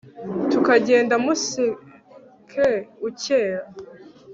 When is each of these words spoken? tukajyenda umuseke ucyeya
tukajyenda 0.51 1.13
umuseke 1.19 2.69
ucyeya 3.07 3.61